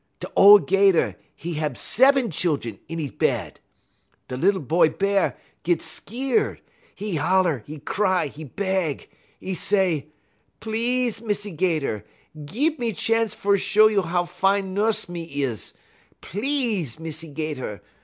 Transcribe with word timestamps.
"Da 0.19 0.29
ole 0.35 0.57
'Gator, 0.57 1.15
'e 1.45 1.53
hab 1.53 1.77
seben 1.77 2.31
chillun 2.31 2.79
in 2.87 2.99
'e 2.99 3.11
bed. 3.11 3.59
Da 4.29 4.35
lil 4.35 4.57
boy 4.59 4.89
Bear 4.89 5.37
git 5.61 5.79
skeer; 5.79 6.57
'e 6.99 7.15
holler, 7.17 7.63
'e 7.67 7.77
cry, 7.77 8.33
'e 8.35 8.43
beg. 8.45 9.11
'E 9.39 9.53
say: 9.53 10.07
"'Please, 10.59 11.21
Missy 11.21 11.51
'Gator, 11.51 12.03
gib 12.45 12.79
me 12.79 12.93
chance 12.93 13.35
fer 13.35 13.57
show 13.57 13.85
you 13.85 14.01
how 14.01 14.25
fine 14.25 14.73
nuss 14.73 15.07
me 15.07 15.25
is 15.25 15.75
please, 16.19 16.99
Missy 16.99 17.29
'Gator. 17.29 17.83